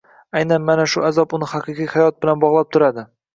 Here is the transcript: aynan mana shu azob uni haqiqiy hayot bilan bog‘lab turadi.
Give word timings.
aynan 0.37 0.63
mana 0.69 0.85
shu 0.93 1.03
azob 1.09 1.35
uni 1.39 1.49
haqiqiy 1.51 1.89
hayot 1.93 2.19
bilan 2.25 2.43
bog‘lab 2.47 2.73
turadi. 2.79 3.07